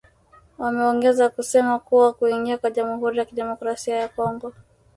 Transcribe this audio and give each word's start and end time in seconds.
Wameongeza 0.57 1.29
kusema 1.29 1.79
kuwa 1.79 2.13
kuingia 2.13 2.57
kwa 2.57 2.71
jamuhuri 2.71 3.17
ya 3.17 3.25
kidemokrasia 3.25 3.95
ya 3.95 4.07
Kongo 4.09 4.53